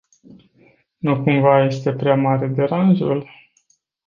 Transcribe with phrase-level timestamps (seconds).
[0.97, 3.29] Nu cumva este prea mare deranjul?